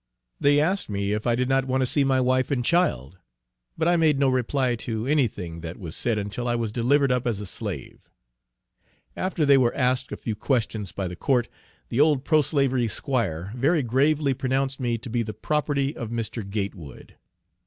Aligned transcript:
They 0.39 0.59
asked 0.59 0.89
me 0.89 1.13
if 1.13 1.27
I 1.27 1.35
did 1.35 1.47
not 1.47 1.65
want 1.65 1.81
to 1.81 1.85
see 1.85 2.03
my 2.03 2.19
wife 2.19 2.49
and 2.49 2.65
child; 2.65 3.19
but 3.77 3.87
I 3.87 3.97
made 3.97 4.17
no 4.17 4.29
reply 4.29 4.73
to 4.77 5.05
any 5.05 5.27
thing 5.27 5.59
that 5.61 5.77
was 5.77 5.95
said 5.95 6.17
until 6.17 6.47
I 6.47 6.55
was 6.55 6.71
delivered 6.71 7.11
up 7.11 7.27
as 7.27 7.39
a 7.39 7.45
slave. 7.45 8.09
After 9.15 9.45
they 9.45 9.59
were 9.59 9.75
asked 9.75 10.11
a 10.11 10.17
few 10.17 10.35
questions 10.35 10.91
by 10.91 11.07
the 11.07 11.15
court, 11.15 11.49
the 11.89 11.99
old 11.99 12.25
pro 12.25 12.41
slavery 12.41 12.87
squire 12.87 13.53
very 13.55 13.83
gravely 13.83 14.33
pronounced 14.33 14.79
me 14.79 14.97
to 14.97 15.07
be 15.11 15.21
the 15.21 15.35
property 15.35 15.95
of 15.95 16.09
Mr. 16.09 16.43
Gatewood. 16.49 17.17